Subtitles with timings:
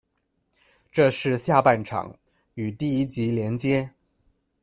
[0.91, 2.11] 这是下半场，
[2.55, 3.87] 与第一集连接」。